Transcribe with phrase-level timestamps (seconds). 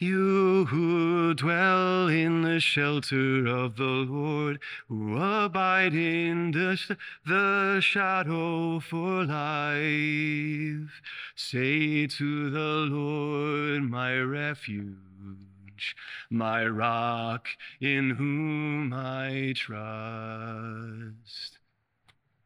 [0.00, 6.92] You who dwell in the shelter of the Lord, who abide in the, sh-
[7.26, 11.02] the shadow for life,
[11.34, 15.96] say to the Lord, my refuge,
[16.30, 17.48] my rock
[17.80, 21.58] in whom I trust.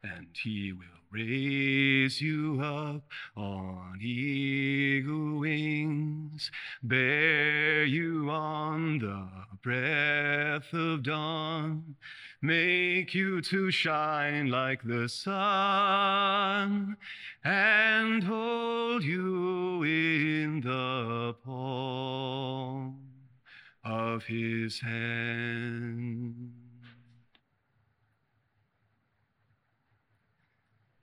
[0.03, 3.03] And he will raise you up
[3.37, 6.51] on eagle wings,
[6.83, 9.29] bear you on the
[9.63, 11.97] breath of dawn,
[12.41, 16.97] make you to shine like the sun,
[17.45, 22.99] and hold you in the palm
[23.85, 26.62] of his hand.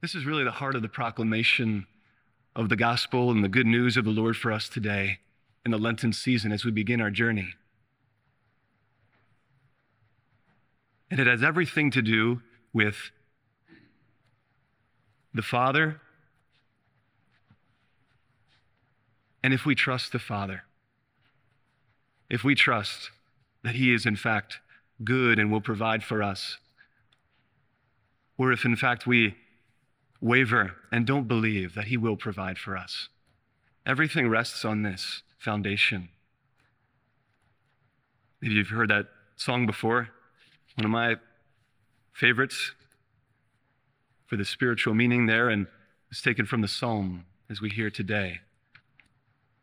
[0.01, 1.85] This is really the heart of the proclamation
[2.55, 5.19] of the gospel and the good news of the Lord for us today
[5.65, 7.49] in the Lenten season as we begin our journey.
[11.11, 13.11] And it has everything to do with
[15.33, 15.99] the Father.
[19.43, 20.63] And if we trust the Father,
[22.29, 23.11] if we trust
[23.63, 24.59] that He is in fact
[25.03, 26.57] good and will provide for us,
[28.37, 29.35] or if in fact we
[30.21, 33.09] waver and don't believe that He will provide for us.
[33.85, 36.09] Everything rests on this foundation.
[38.41, 40.09] Maybe you've heard that song before.
[40.75, 41.15] One of my
[42.13, 42.71] favorites
[44.27, 45.67] for the spiritual meaning there, and
[46.11, 48.41] it's taken from the psalm as we hear today.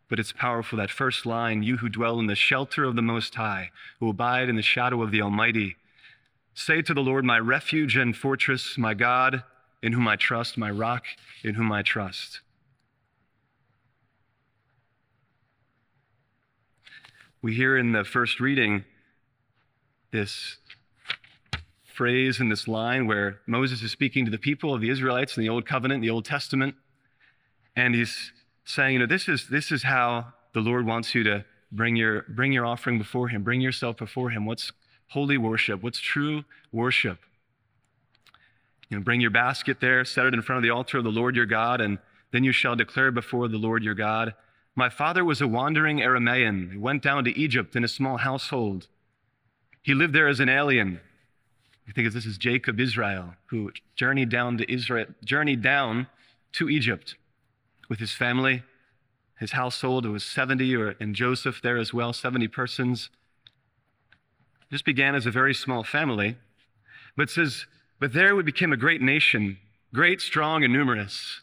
[0.09, 0.79] But it's powerful.
[0.79, 3.71] That first line You who dwell in the shelter of the Most High,
[4.01, 5.77] who abide in the shadow of the Almighty,
[6.55, 9.43] say to the Lord, My refuge and fortress, my God
[9.83, 11.05] in whom I trust, my rock
[11.43, 12.41] in whom I trust.
[17.43, 18.85] We hear in the first reading
[20.11, 20.57] this
[21.85, 25.43] phrase in this line where Moses is speaking to the people of the Israelites in
[25.43, 26.75] the Old Covenant, the Old Testament,
[27.75, 28.33] and he's
[28.65, 32.23] saying, you know, this is this is how the Lord wants you to bring your
[32.29, 34.45] bring your offering before him, bring yourself before him.
[34.45, 34.73] What's
[35.09, 35.83] holy worship?
[35.83, 37.19] What's true worship?
[38.89, 41.11] You know, bring your basket there, set it in front of the altar of the
[41.11, 41.99] Lord your God, and
[42.33, 44.35] then you shall declare before the Lord your God,
[44.75, 46.73] My father was a wandering Aramaean.
[46.73, 48.89] He went down to Egypt in a small household.
[49.83, 51.01] He lived there as an alien.
[51.89, 56.09] I think this is Jacob Israel, who journeyed down to Israel, journeyed down
[56.53, 57.15] to Egypt
[57.89, 58.65] with his family,
[59.39, 60.05] his household.
[60.05, 63.11] It was 70, or and Joseph there as well, 70 persons.
[64.71, 66.37] This began as a very small family,
[67.17, 67.67] but says
[67.99, 69.59] but there we became a great nation,
[69.93, 71.41] great, strong, and numerous.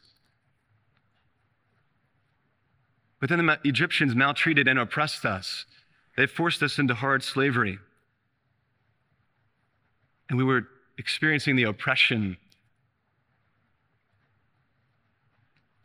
[3.20, 5.66] But then the Egyptians maltreated and oppressed us.
[6.18, 7.80] They forced us into hard slavery.
[10.30, 12.38] And we were experiencing the oppression.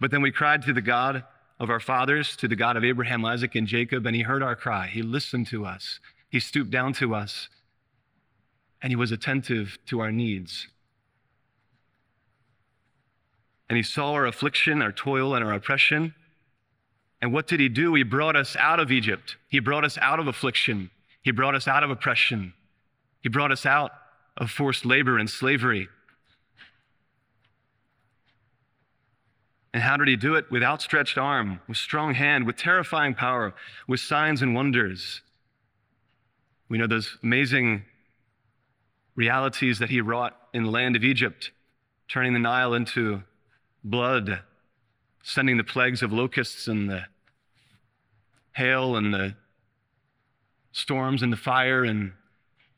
[0.01, 1.25] But then we cried to the God
[1.61, 4.55] of our fathers, to the God of Abraham, Isaac, and Jacob, and he heard our
[4.55, 4.87] cry.
[4.87, 6.01] He listened to us.
[6.29, 7.49] He stooped down to us
[8.83, 10.69] and he was attentive to our needs.
[13.69, 16.15] And he saw our affliction, our toil, and our oppression.
[17.21, 17.95] And what did he do?
[17.95, 19.37] He brought us out of Egypt.
[19.49, 20.91] He brought us out of affliction.
[21.23, 22.55] He brought us out of oppression.
[23.21, 23.91] He brought us out
[24.37, 25.89] of forced labor and slavery.
[29.75, 30.51] And how did he do it?
[30.51, 33.55] With outstretched arm, with strong hand, with terrifying power,
[33.87, 35.21] with signs and wonders.
[36.69, 37.85] We know those amazing
[39.19, 41.51] realities that he wrought in the land of Egypt,
[42.07, 43.21] turning the Nile into
[43.83, 44.43] blood,
[45.25, 47.03] sending the plagues of locusts and the
[48.53, 49.35] hail and the
[50.71, 52.13] storms and the fire and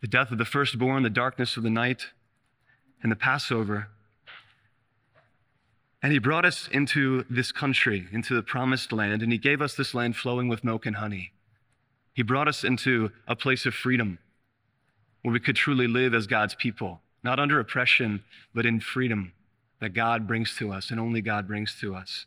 [0.01, 2.07] the death of the firstborn, the darkness of the night,
[3.03, 3.89] and the Passover.
[6.03, 9.75] And he brought us into this country, into the promised land, and he gave us
[9.75, 11.33] this land flowing with milk and honey.
[12.15, 14.19] He brought us into a place of freedom
[15.23, 18.23] where we could truly live as God's people, not under oppression,
[18.55, 19.33] but in freedom
[19.81, 22.27] that God brings to us and only God brings to us.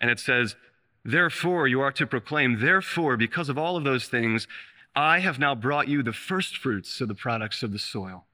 [0.00, 0.56] And it says,
[1.04, 4.46] Therefore, you are to proclaim, therefore, because of all of those things,
[4.94, 8.24] I have now brought you the first fruits of the products of the soil,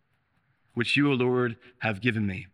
[0.75, 2.47] which you, O Lord, have given me.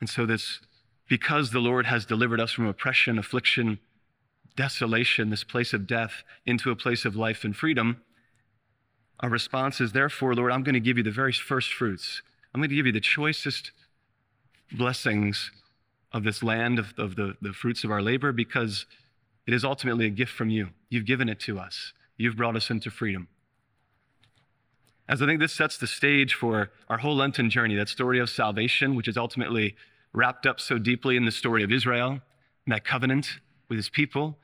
[0.00, 0.60] And so, this,
[1.08, 3.80] because the Lord has delivered us from oppression, affliction,
[4.56, 8.00] desolation, this place of death, into a place of life and freedom,
[9.20, 12.22] our response is, therefore, Lord, I'm going to give you the very first fruits.
[12.52, 13.70] I'm going to give you the choicest
[14.72, 15.50] blessings
[16.12, 18.86] of this land, of, of the, the fruits of our labor, because
[19.46, 20.70] It is ultimately a gift from you.
[20.88, 23.28] You've given it to us, you've brought us into freedom.
[25.08, 28.28] As I think this sets the stage for our whole Lenten journey, that story of
[28.28, 29.76] salvation, which is ultimately
[30.12, 32.10] wrapped up so deeply in the story of Israel
[32.64, 33.38] and that covenant
[33.68, 34.36] with his people.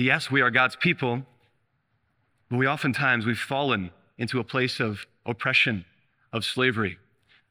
[0.00, 1.22] Yes, we are God's people,
[2.48, 5.84] but we oftentimes we've fallen into a place of oppression,
[6.32, 6.98] of slavery,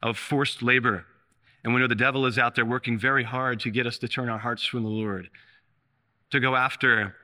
[0.02, 1.06] of forced labor.
[1.64, 4.08] And we know the devil is out there working very hard to get us to
[4.08, 5.30] turn our hearts from the Lord,
[6.32, 7.16] to go after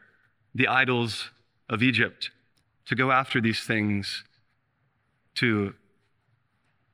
[0.53, 1.31] the idols
[1.69, 2.29] of Egypt,
[2.85, 4.23] to go after these things,
[5.35, 5.73] to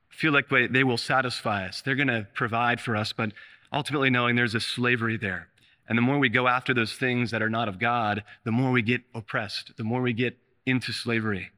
[0.09, 1.81] feel like they will satisfy us.
[1.81, 3.33] They're going to provide for us, but
[3.73, 5.47] ultimately knowing there's a slavery there.
[5.87, 8.71] And the more we go after those things that are not of God, the more
[8.71, 11.49] we get oppressed, the more we get into slavery,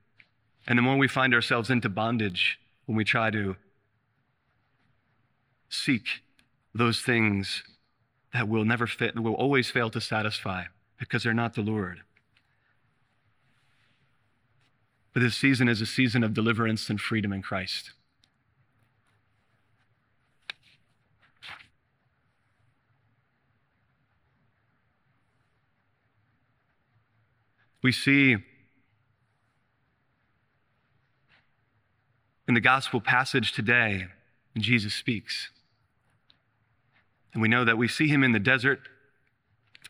[0.65, 3.55] and the more we find ourselves into bondage when we try to
[5.69, 6.05] seek
[6.73, 7.63] those things
[8.33, 10.63] that will never fit, and will always fail to satisfy
[10.97, 12.01] because they're not the Lord.
[15.13, 17.91] But this season is a season of deliverance and freedom in Christ.
[27.83, 28.37] We see
[32.47, 34.07] in the gospel passage today,
[34.57, 35.49] Jesus speaks.
[37.33, 38.79] And we know that we see him in the desert.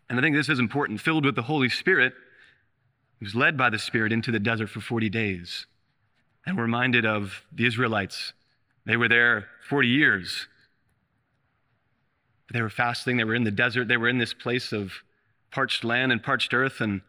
[0.10, 2.14] And I think this is important, filled with the Holy Spirit
[3.24, 5.66] he was led by the Spirit into the desert for 40 days.
[6.46, 8.34] And we're reminded of the Israelites.
[8.86, 10.50] They were there 40 years.
[12.52, 14.92] They were fasting, they were in the desert, they were in this place of
[15.52, 16.82] parched land and parched earth.
[16.82, 17.00] And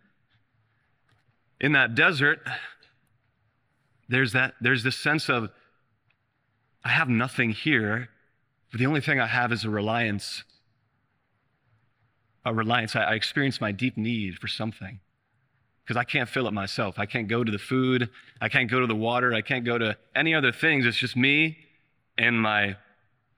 [1.61, 2.41] in that desert,
[4.09, 5.51] there's that there's this sense of
[6.85, 8.11] I have nothing here,
[8.71, 10.45] but the only thing I have is a reliance.
[12.45, 12.95] A reliance.
[12.95, 15.01] I, I experience my deep need for something
[15.83, 16.99] because I can't fill it myself.
[16.99, 18.11] I can't go to the food.
[18.41, 19.33] I can't go to the water.
[19.33, 20.85] I can't go to any other things.
[20.85, 21.59] It's just me
[22.19, 22.77] and my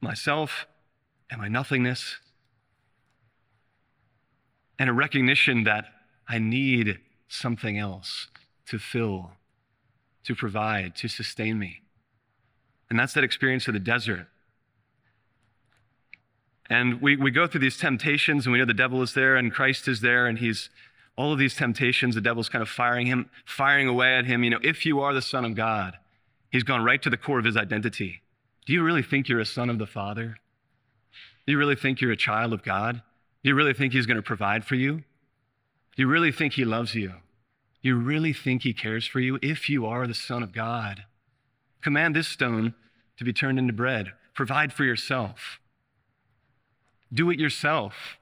[0.01, 0.67] myself
[1.31, 2.17] and my nothingness.
[4.79, 5.87] And a recognition that
[6.29, 6.99] I need
[7.29, 8.29] something else
[8.67, 9.33] to fill,
[10.25, 11.83] to provide, to sustain me.
[12.89, 14.29] And that's that experience of the desert.
[16.69, 19.53] And we, we go through these temptations, and we know the devil is there, and
[19.53, 20.69] Christ is there, and he's
[21.17, 24.45] all of these temptations, the devil's kind of firing him, firing away at him.
[24.45, 25.97] You know, if you are the Son of God,
[26.51, 28.23] he's gone right to the core of his identity.
[28.67, 30.37] Do you really think you're a son of the Father?
[31.47, 33.01] Do you really think you're a child of God?
[33.43, 35.05] Do you really think he's going to provide for you?
[35.97, 37.09] Do you really think he loves you?
[37.83, 41.05] Do you really think he cares for you if you are the Son of God?
[41.81, 42.75] Command this stone
[43.17, 44.13] to be turned into bread.
[44.35, 45.59] Provide for yourself.
[47.13, 48.19] Do it yourself.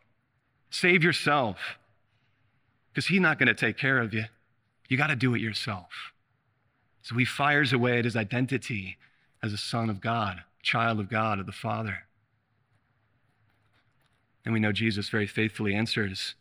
[0.70, 1.56] Save yourself
[2.92, 4.24] because he's not going to take care of you.
[4.88, 6.12] You got to do it yourself.
[7.02, 8.98] So he fires away at his identity
[9.42, 12.04] as a son of God, child of God, of the Father.
[14.44, 16.34] And we know Jesus very faithfully answers,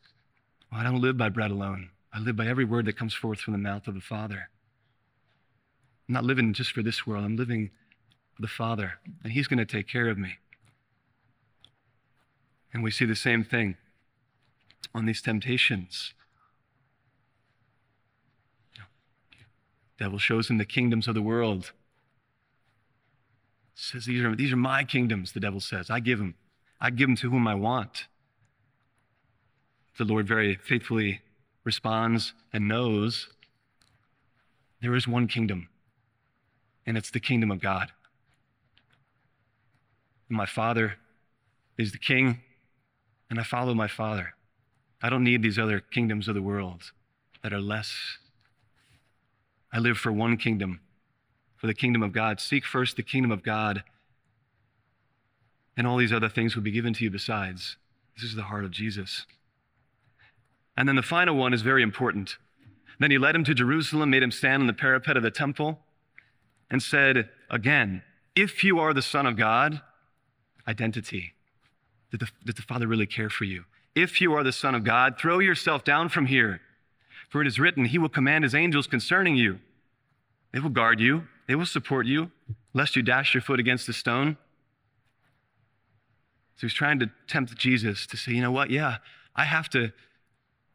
[0.74, 1.92] well, I don't live by bread alone.
[2.12, 4.50] I live by every word that comes forth from the mouth of the Father.
[6.10, 7.70] I'm not living just for this world, I'm living
[8.36, 8.94] for the Father,
[9.24, 10.38] and He's going to take care of me.
[12.74, 13.78] And we see the same thing
[14.96, 16.14] on these temptations.
[20.00, 21.72] devil shows him the kingdoms of the world.
[23.76, 25.90] Says these are, these are my kingdoms, the devil says.
[25.92, 26.34] I give them.
[26.82, 28.08] I give them to whom I want.
[29.98, 31.22] The Lord very faithfully
[31.64, 33.30] responds and knows
[34.82, 35.70] there is one kingdom,
[36.86, 37.92] and it's the kingdom of God.
[40.28, 40.96] And my Father
[41.78, 42.42] is the king,
[43.30, 44.34] and I follow my Father.
[45.02, 46.92] I don't need these other kingdoms of the world
[47.42, 48.18] that are less
[49.74, 50.82] I live for one kingdom,
[51.56, 52.40] for the kingdom of God.
[52.40, 53.84] Seek first the kingdom of God,
[55.76, 57.76] and all these other things will be given to you besides.
[58.16, 59.26] This is the heart of Jesus.
[60.76, 62.38] And then the final one is very important.
[63.00, 65.80] Then he led him to Jerusalem, made him stand on the parapet of the temple,
[66.70, 68.02] and said, Again,
[68.36, 69.82] if you are the Son of God,
[70.68, 71.34] identity.
[72.12, 73.66] Did the, did the Father really care for you?
[73.96, 76.62] If you are the Son of God, throw yourself down from here.
[77.30, 79.60] For it is written, He will command His angels concerning you.
[80.52, 82.32] They will guard you, they will support you,
[82.74, 84.38] lest you dash your foot against a stone.
[86.56, 88.70] So he's trying to tempt Jesus to say, you know what?
[88.70, 88.98] Yeah,
[89.36, 89.92] I have to,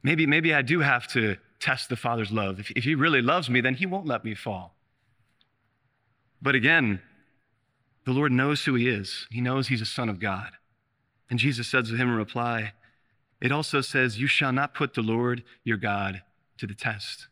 [0.03, 2.61] maybe, maybe I do have to test the Father's love.
[2.61, 4.75] If, if he really loves me, then he won't let me fall.
[6.41, 7.01] But again,
[8.05, 9.27] the Lord knows who he is.
[9.31, 10.51] He knows he's a son of God.
[11.29, 12.73] And Jesus says to him in reply,
[13.41, 16.23] it also says, You shall not put the Lord your God
[16.59, 17.29] to the test.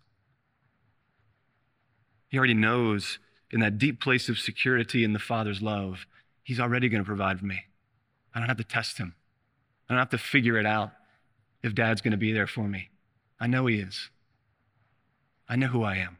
[2.28, 3.18] He already knows
[3.50, 6.06] in that deep place of security in the Father's love,
[6.42, 7.64] He's already going to provide for me.
[8.34, 9.14] I don't have to test Him,
[9.88, 10.90] I don't have to figure it out
[11.66, 12.88] if Dad's going to be there for me.
[13.38, 14.08] I know He is.
[15.48, 16.16] I know who I am.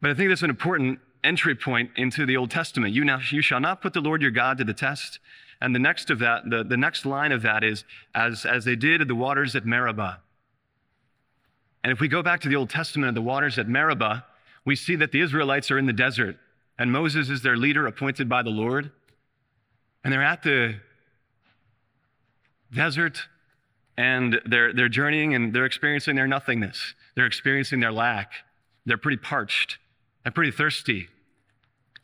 [0.00, 2.94] But I think that's an important entry point into the Old Testament.
[2.94, 5.18] You, now, you shall not put the Lord your God to the test.
[5.60, 7.84] And the next of that, the, the next line of that is,
[8.14, 10.20] as, as they did at the waters at Meribah.
[11.82, 14.24] And if we go back to the Old Testament of the waters at Meribah,
[14.64, 16.36] we see that the Israelites are in the desert,
[16.78, 18.90] and Moses is their leader appointed by the Lord.
[20.04, 20.76] And they're at the
[22.72, 23.22] desert,
[23.98, 26.94] and they're, they're journeying, and they're experiencing their nothingness.
[27.16, 28.30] They're experiencing their lack.
[28.86, 29.78] They're pretty parched
[30.24, 31.08] and pretty thirsty.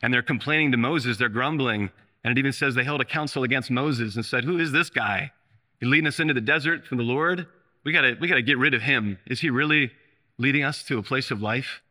[0.01, 1.89] And they're complaining to Moses, they're grumbling.
[2.25, 4.89] And it even says they held a council against Moses and said, Who is this
[4.89, 5.31] guy?
[5.79, 7.47] He's leading us into the desert from the Lord.
[7.85, 9.17] We gotta, we gotta get rid of him.
[9.25, 9.91] Is he really
[10.37, 11.81] leading us to a place of life?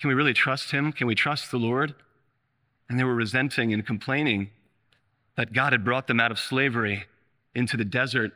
[0.00, 0.92] Can we really trust him?
[0.92, 1.94] Can we trust the Lord?
[2.90, 4.50] And they were resenting and complaining
[5.38, 7.04] that God had brought them out of slavery
[7.54, 8.32] into the desert.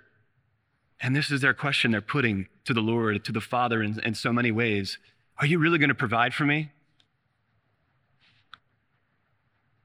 [1.00, 4.14] And this is their question they're putting to the Lord, to the Father in, in
[4.14, 4.98] so many ways.
[5.38, 6.70] Are you really going to provide for me?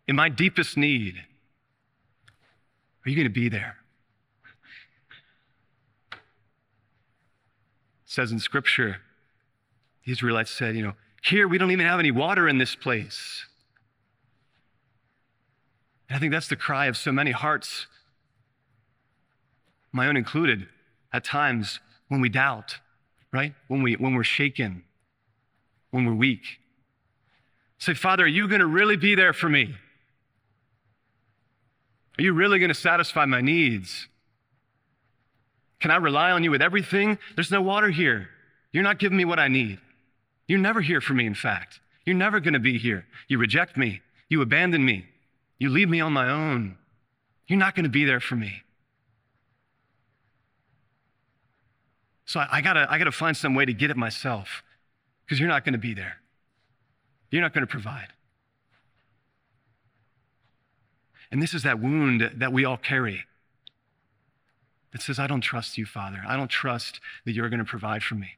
[0.08, 1.15] In my deepest need,
[3.06, 3.77] are you going to be there?
[6.12, 6.18] It
[8.06, 8.98] says in Scripture,
[10.06, 13.46] the Israelites said, you know, here we don't even have any water in this place.
[16.10, 17.88] And I think that's the cry of so many hearts,
[19.91, 20.68] my own included,
[21.13, 22.77] at times when we doubt,
[23.32, 23.53] right?
[23.68, 24.84] When, we, when we're shaken,
[25.91, 26.60] when we're weak.
[27.77, 29.75] Say, Father, are you going to really be there for me?
[32.20, 34.08] Are you really going to satisfy my needs?
[35.80, 37.18] Can I rely on you with everything?
[37.36, 38.30] There's no water here.
[38.72, 39.80] You're not giving me what I need.
[40.48, 41.80] You're never here for me, in fact.
[42.06, 43.06] You're never going to be here.
[43.27, 44.01] You reject me.
[44.30, 45.06] You abandon me.
[45.58, 46.77] You leave me on my own.
[47.48, 48.63] You're not going to be there for me.
[52.31, 54.63] So I, I, gotta, I gotta find some way to get it myself
[55.25, 56.15] because you're not to be there.
[57.29, 58.07] You're not to provide.
[61.29, 63.25] And this is that wound that we all carry
[64.93, 66.23] that says, I don't trust you, Father.
[66.25, 68.38] I don't trust that you're to provide for me.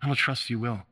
[0.00, 0.82] I don't trust you will.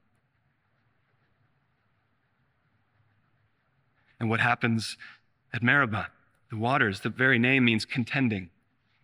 [4.18, 4.96] And what happens
[5.54, 6.08] at Meribah,
[6.50, 8.50] the waters, the very name means contending,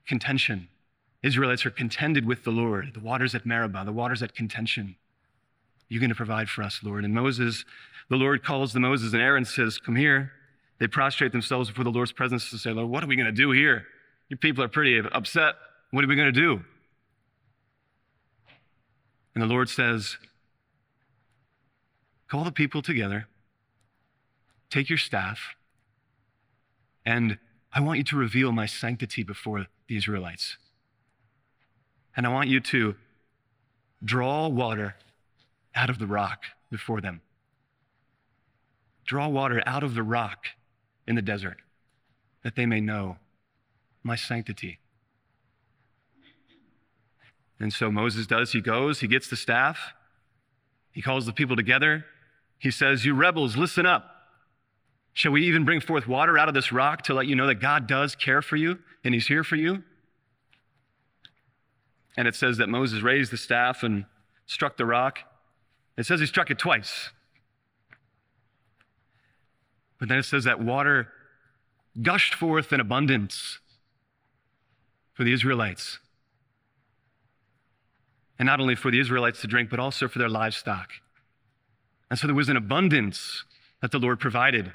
[0.04, 0.66] contention.
[1.22, 2.92] Israelites are contended with the Lord.
[2.94, 4.96] The waters at Meribah, the waters at contention.
[5.88, 7.04] You're going to provide for us, Lord.
[7.04, 7.64] And Moses,
[8.08, 10.32] the Lord calls to Moses and Aaron says, Come here.
[10.78, 13.32] They prostrate themselves before the Lord's presence to say, Lord, what are we going to
[13.32, 13.86] do here?
[14.28, 15.54] You people are pretty upset.
[15.90, 16.60] What are we going to do?
[19.34, 20.18] And the Lord says,
[22.28, 23.26] Call the people together,
[24.68, 25.54] take your staff,
[27.06, 27.38] and
[27.72, 30.58] I want you to reveal my sanctity before the Israelites.
[32.18, 32.96] And I want you to
[34.04, 34.96] draw water
[35.72, 37.20] out of the rock before them.
[39.06, 40.46] Draw water out of the rock
[41.06, 41.58] in the desert
[42.42, 43.18] that they may know
[44.02, 44.80] my sanctity.
[47.60, 48.50] And so Moses does.
[48.50, 49.78] He goes, he gets the staff,
[50.90, 52.04] he calls the people together.
[52.58, 54.10] He says, You rebels, listen up.
[55.12, 57.60] Shall we even bring forth water out of this rock to let you know that
[57.60, 59.84] God does care for you and he's here for you?
[62.18, 64.04] And it says that Moses raised the staff and
[64.44, 65.20] struck the rock,
[65.96, 67.10] it says he struck it twice.
[70.00, 71.12] But then it says that water
[72.02, 73.60] gushed forth in abundance
[75.12, 76.00] for the Israelites.
[78.36, 80.90] And not only for the Israelites to drink, but also for their livestock.
[82.10, 83.44] And so there was an abundance
[83.80, 84.72] that the Lord provided,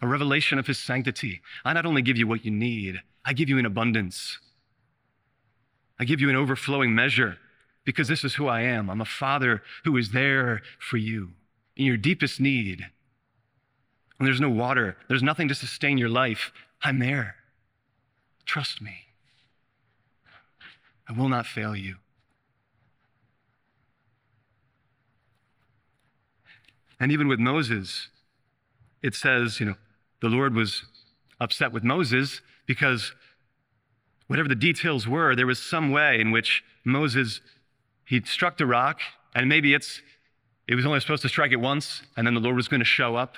[0.00, 1.40] a revelation of his sanctity.
[1.64, 4.38] I not only give you what you need, I give you an abundance.
[5.98, 7.38] I give you an overflowing measure
[7.84, 8.90] because this is who I am.
[8.90, 11.30] I'm a father who is there for you
[11.76, 12.86] in your deepest need.
[14.16, 17.36] When there's no water, there's nothing to sustain your life, I'm there.
[18.44, 19.06] Trust me.
[21.08, 21.96] I will not fail you.
[26.98, 28.08] And even with Moses,
[29.02, 29.74] it says, you know,
[30.20, 30.84] the Lord was
[31.38, 33.12] upset with Moses because
[34.26, 37.40] whatever the details were, there was some way in which Moses
[38.04, 39.00] he struck the rock,
[39.34, 40.00] and maybe it's
[40.68, 42.86] it was only supposed to strike it once, and then the Lord was going to
[42.86, 43.36] show up.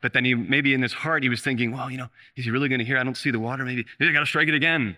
[0.00, 2.50] But then he maybe in his heart he was thinking, well, you know, is he
[2.50, 2.98] really going to hear?
[2.98, 3.64] I don't see the water.
[3.64, 4.96] Maybe, maybe I got to strike it again.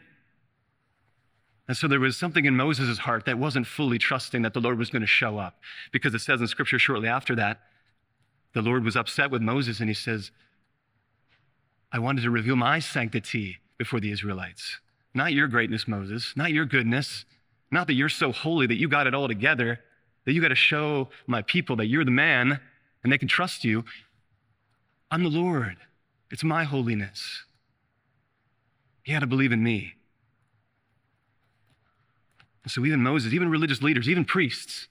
[1.68, 4.76] And so there was something in Moses' heart that wasn't fully trusting that the Lord
[4.76, 5.60] was going to show up.
[5.92, 7.60] Because it says in scripture shortly after that,
[8.54, 10.32] the Lord was upset with Moses and he says,
[11.92, 14.78] I wanted to reveal my sanctity before the Israelites.
[15.14, 17.24] Not your greatness, Moses, not your goodness,
[17.70, 19.80] not that you're so holy that you got it all together,
[20.26, 22.60] that you got to show my people that you're the man
[23.02, 23.86] and they can trust you.
[25.10, 25.78] I'm the Lord.
[26.30, 27.44] It's my holiness.
[29.06, 29.94] You got to believe in me.
[32.66, 34.88] So, even Moses, even religious leaders, even priests,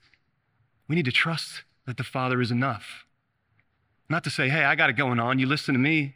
[0.88, 3.04] we need to trust that the Father is enough.
[4.08, 6.14] Not to say, hey, I got it going on, you listen to me.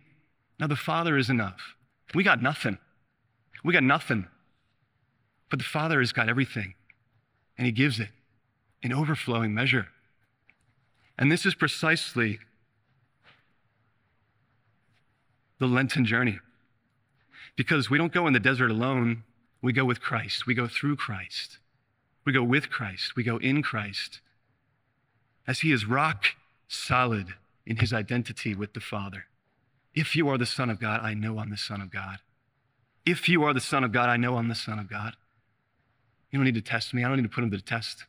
[0.59, 1.77] Now the Father is enough.
[2.15, 2.79] We got nothing.
[3.65, 4.27] We got nothing.
[5.51, 6.75] But the Father has got everything,
[7.57, 8.11] and He gives it
[8.83, 9.89] in overflowing measure.
[11.19, 12.39] And this is precisely
[15.59, 16.41] the Lenten journey.
[17.57, 19.23] Because we don't go in the desert alone,
[19.63, 20.47] we go with Christ.
[20.47, 21.59] We go through Christ.
[22.25, 23.17] We go with Christ.
[23.17, 24.21] We go in Christ.
[25.47, 26.25] As He is rock
[26.69, 29.27] solid in His identity with the Father.
[29.95, 32.19] If you are the Son of God, I know I'm the Son of God.
[33.07, 35.15] If you are the Son of God, I know I'm the Son of God.
[36.31, 37.05] You don't need to test me.
[37.05, 38.05] I don't need to put him to the test.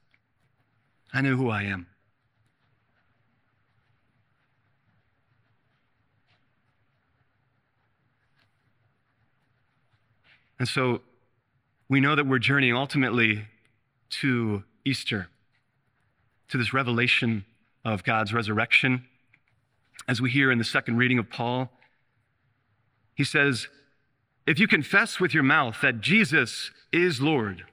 [1.13, 1.87] I know who I am.
[10.57, 11.01] And so
[11.89, 13.45] we know that we're journeying ultimately
[14.21, 15.27] to Easter,
[16.47, 17.45] to this revelation
[17.83, 19.05] of God's resurrection.
[20.07, 21.71] As we hear in the second reading of Paul,
[23.15, 23.67] he says,
[24.45, 27.63] If you confess with your mouth that Jesus is Lord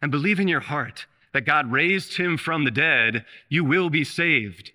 [0.00, 4.04] and believe in your heart that God raised him from the dead, you will be
[4.04, 4.72] saved.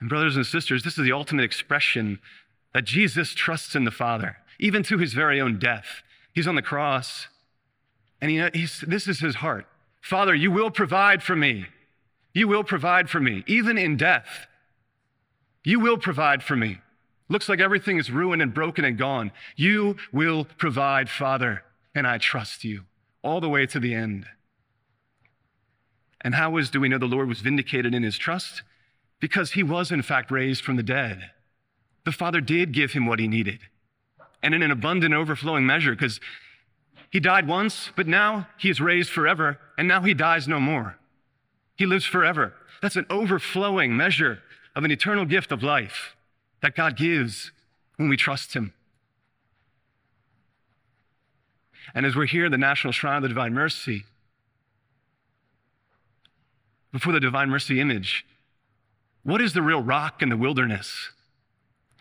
[0.00, 2.18] And, brothers and sisters, this is the ultimate expression
[2.74, 6.02] that Jesus trusts in the Father, even to his very own death.
[6.32, 7.28] He's on the cross,
[8.20, 9.66] and he, this is his heart
[10.00, 11.66] Father, you will provide for me.
[12.34, 14.46] You will provide for me, even in death.
[15.64, 16.78] You will provide for me.
[17.28, 19.32] Looks like everything is ruined and broken and gone.
[19.56, 21.62] You will provide, Father,
[21.94, 22.82] and I trust you
[23.22, 24.26] all the way to the end.
[26.20, 28.62] And how is do we know the Lord was vindicated in his trust?
[29.20, 31.30] Because he was in fact raised from the dead
[32.04, 33.60] the Father did give him what he needed,
[34.42, 36.20] and in an abundant, overflowing measure, because
[37.10, 40.98] he died once, but now he is raised forever, and now he dies no more.
[41.76, 42.54] He lives forever.
[42.80, 44.40] That's an overflowing measure
[44.74, 46.16] of an eternal gift of life
[46.60, 47.52] that God gives
[47.96, 48.72] when we trust him.
[51.94, 54.04] And as we're here at the National Shrine of the Divine Mercy,
[56.92, 58.24] before the Divine Mercy image,
[59.22, 61.10] what is the real rock in the wilderness?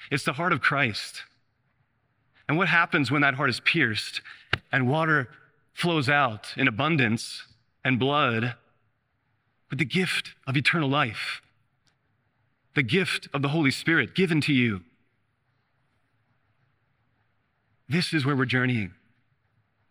[0.10, 1.24] It's the heart of Christ.
[2.48, 4.22] And what happens when that heart is pierced
[4.72, 5.30] and water
[5.74, 7.46] flows out in abundance
[7.84, 8.56] and blood
[9.72, 11.42] with the gift of eternal life,
[12.76, 14.82] the gift of the Holy Spirit given to you?
[17.90, 18.94] This is where we're journeying.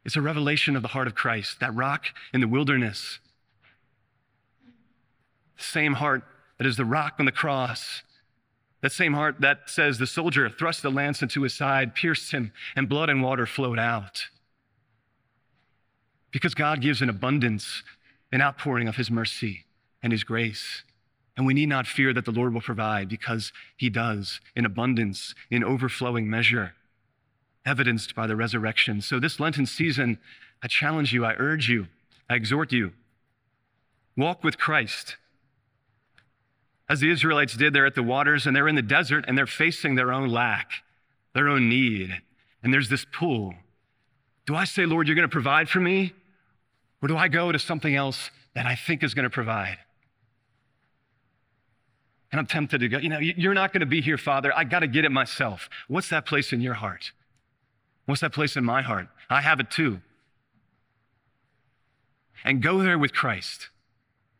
[0.04, 3.18] It's a revelation of the heart of Christ, that rock in the wilderness.
[5.56, 6.22] Same heart
[6.58, 8.04] that is the rock on the cross
[8.80, 12.52] that same heart that says the soldier thrust the lance into his side, pierced him,
[12.74, 14.26] and blood and water flowed out.
[16.30, 17.82] Because God gives an abundance,
[18.32, 19.64] an outpouring of his mercy
[20.02, 20.82] and his grace.
[21.36, 25.34] And we need not fear that the Lord will provide because he does in abundance,
[25.50, 26.74] in overflowing measure,
[27.64, 29.00] evidenced by the resurrection.
[29.00, 30.18] So, this Lenten season,
[30.62, 31.86] I challenge you, I urge you,
[32.28, 32.92] I exhort you
[34.20, 35.16] walk with Christ
[36.88, 39.46] as the Israelites did there at the waters, and they're in the desert and they're
[39.46, 40.70] facing their own lack,
[41.34, 42.20] their own need.
[42.62, 43.54] And there's this pull.
[44.44, 46.12] Do I say, Lord, you're going to provide for me?
[47.00, 49.78] Or do I go to something else that I think is going to provide?
[52.32, 54.52] And I'm tempted to go, you know, you're not going to be here, Father.
[54.56, 55.68] I got to get it myself.
[55.88, 57.12] What's that place in your heart?
[58.06, 59.08] What's that place in my heart?
[59.28, 60.00] I have it too.
[62.44, 63.68] And go there with Christ.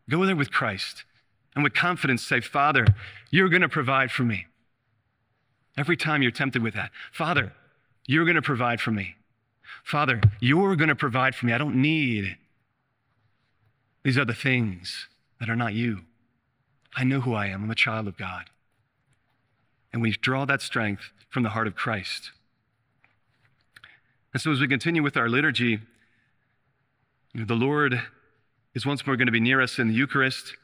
[0.09, 1.05] Go there with Christ
[1.55, 2.87] and with confidence say, Father,
[3.31, 4.47] you're going to provide for me.
[5.77, 7.53] Every time you're tempted with that, Father,
[8.07, 9.17] you're going to provide for me.
[9.85, 11.53] Father, you're going to provide for me.
[11.53, 12.37] I don't need
[14.03, 16.03] these other things that are not you.
[16.95, 17.65] I know who I am.
[17.65, 18.51] I'm a child of God.
[19.93, 22.31] And we draw that strength from the heart of Christ.
[24.33, 25.81] And so, as we continue with our liturgy,
[27.33, 28.01] you know, the Lord
[28.75, 30.57] is once more going to be near us in the Eucharist.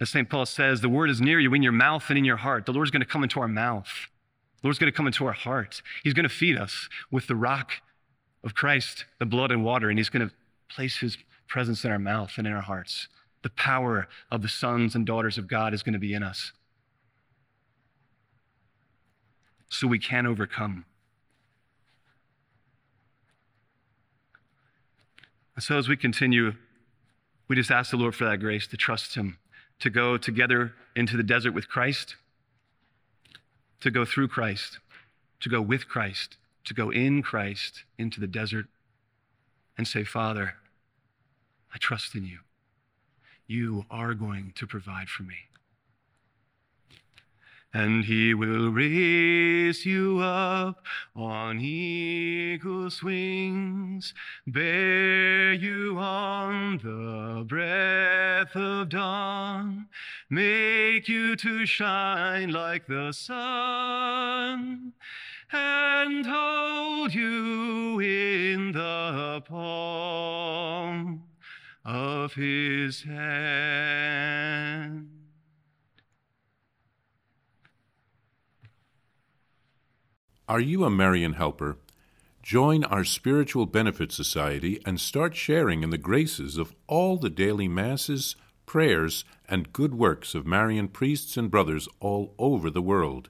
[0.00, 0.30] As St.
[0.30, 2.66] Paul says, the word is near you in your mouth and in your heart.
[2.66, 4.08] The Lord's going to come into our mouth.
[4.60, 5.82] The Lord's going to come into our heart.
[6.02, 7.72] He's going to feed us with the rock
[8.42, 10.34] of Christ, the blood and water, and He's going to
[10.68, 13.08] place His presence in our mouth and in our hearts.
[13.42, 16.52] The power of the sons and daughters of God is going to be in us.
[19.68, 20.84] So we can overcome.
[25.54, 26.54] And so as we continue,
[27.48, 29.38] we just ask the Lord for that grace to trust Him,
[29.80, 32.16] to go together into the desert with Christ,
[33.80, 34.78] to go through Christ,
[35.40, 38.66] to go with Christ, to go in Christ into the desert
[39.76, 40.54] and say, Father,
[41.74, 42.38] I trust in you.
[43.50, 45.34] You are going to provide for me.
[47.74, 50.84] And he will raise you up
[51.16, 54.14] on eagle's wings,
[54.46, 59.88] bear you on the breath of dawn,
[60.28, 64.92] make you to shine like the sun,
[65.50, 71.24] and hold you in the palm
[71.84, 75.10] of his hand.
[80.48, 81.76] Are you a Marian helper?
[82.42, 87.68] Join our Spiritual Benefit Society and start sharing in the graces of all the daily
[87.68, 88.34] masses,
[88.66, 93.28] prayers, and good works of Marian priests and brothers all over the world.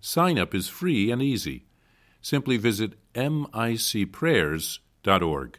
[0.00, 1.66] Sign up is free and easy.
[2.22, 5.58] Simply visit micprayers.org.